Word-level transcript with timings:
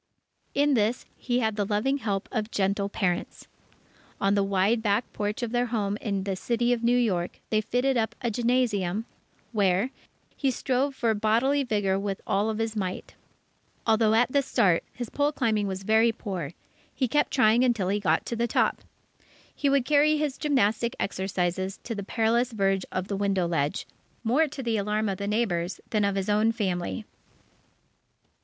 In 0.55 0.73
this, 0.73 1.05
he 1.15 1.41
had 1.41 1.57
the 1.57 1.63
loving 1.63 1.99
help 1.99 2.27
of 2.31 2.49
gentle 2.49 2.89
parents. 2.89 3.47
On 4.19 4.33
the 4.33 4.43
wide 4.43 4.81
back 4.81 5.13
porch 5.13 5.43
of 5.43 5.51
their 5.51 5.67
home 5.67 5.95
in 6.01 6.23
the 6.23 6.35
City 6.35 6.73
of 6.73 6.83
New 6.83 6.97
York, 6.97 7.39
they 7.51 7.61
fitted 7.61 7.97
up 7.97 8.15
a 8.19 8.31
gymnasium, 8.31 9.05
where 9.51 9.91
he 10.35 10.49
strove 10.49 10.95
for 10.95 11.13
bodily 11.13 11.61
vigour 11.63 11.99
with 11.99 12.19
all 12.25 12.51
his 12.55 12.75
might. 12.75 13.13
Although 13.85 14.15
at 14.15 14.31
the 14.31 14.41
start, 14.41 14.83
his 14.91 15.11
pole 15.11 15.31
climbing 15.31 15.67
was 15.67 15.83
very 15.83 16.11
poor, 16.11 16.53
he 16.95 17.07
kept 17.07 17.29
trying 17.29 17.63
until 17.63 17.89
he 17.89 17.99
got 17.99 18.25
to 18.25 18.35
the 18.35 18.47
top. 18.47 18.81
He 19.53 19.69
would 19.69 19.85
carry 19.85 20.17
his 20.17 20.35
gymnastic 20.39 20.95
exercises 20.99 21.77
to 21.83 21.93
the 21.93 22.01
perilous 22.01 22.53
verge 22.53 22.85
of 22.91 23.07
the 23.07 23.15
window 23.17 23.47
ledge, 23.47 23.85
more 24.23 24.47
to 24.47 24.63
the 24.63 24.77
alarm 24.77 25.09
of 25.09 25.19
the 25.19 25.27
neighbours 25.27 25.79
than 25.91 26.03
of 26.03 26.15
his 26.15 26.27
own 26.27 26.51
family. 26.51 27.05